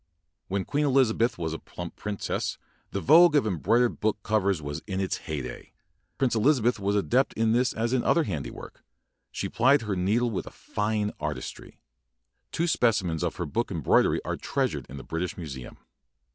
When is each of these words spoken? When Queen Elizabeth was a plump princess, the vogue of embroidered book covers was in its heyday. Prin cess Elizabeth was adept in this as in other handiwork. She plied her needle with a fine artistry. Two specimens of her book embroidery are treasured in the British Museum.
When 0.47 0.65
Queen 0.65 0.83
Elizabeth 0.85 1.37
was 1.37 1.53
a 1.53 1.59
plump 1.59 1.95
princess, 1.95 2.57
the 2.89 3.01
vogue 3.01 3.35
of 3.35 3.45
embroidered 3.45 3.99
book 3.99 4.17
covers 4.23 4.59
was 4.59 4.81
in 4.87 4.99
its 4.99 5.17
heyday. 5.27 5.73
Prin 6.17 6.31
cess 6.31 6.37
Elizabeth 6.41 6.79
was 6.79 6.95
adept 6.95 7.33
in 7.33 7.51
this 7.51 7.71
as 7.71 7.93
in 7.93 8.03
other 8.03 8.23
handiwork. 8.23 8.83
She 9.31 9.47
plied 9.47 9.83
her 9.83 9.95
needle 9.95 10.31
with 10.31 10.47
a 10.47 10.49
fine 10.49 11.11
artistry. 11.19 11.77
Two 12.51 12.65
specimens 12.65 13.23
of 13.23 13.35
her 13.35 13.45
book 13.45 13.69
embroidery 13.69 14.19
are 14.25 14.37
treasured 14.37 14.87
in 14.89 14.97
the 14.97 15.03
British 15.03 15.37
Museum. 15.37 15.77